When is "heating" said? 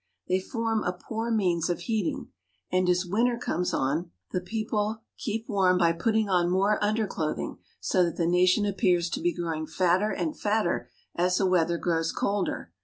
1.81-2.29